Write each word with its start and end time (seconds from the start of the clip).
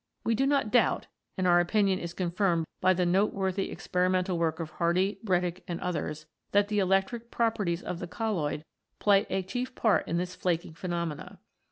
We 0.23 0.33
do 0.33 0.47
not 0.47 0.71
doubt, 0.71 1.05
and 1.37 1.45
our 1.45 1.59
opinion 1.59 1.99
is 1.99 2.15
confirmed 2.15 2.65
by 2.81 2.95
the 2.95 3.05
noteworthy 3.05 3.69
experimental 3.69 4.35
work 4.39 4.59
of 4.59 4.71
Hardy, 4.71 5.19
Bredig, 5.23 5.61
and 5.67 5.79
others, 5.79 6.25
that 6.53 6.69
the 6.69 6.79
electric 6.79 7.29
properties 7.29 7.83
of 7.83 7.99
the 7.99 8.07
colloid 8.07 8.65
play 8.97 9.27
the 9.29 9.43
chief 9.43 9.75
part 9.75 10.07
in 10.07 10.17
this 10.17 10.33
flaking 10.35 10.73
phenomenon. 10.73 11.37